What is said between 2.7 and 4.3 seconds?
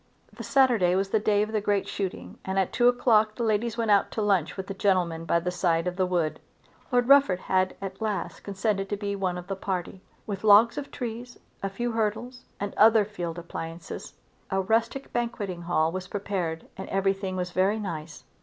two o'clock the ladies went out to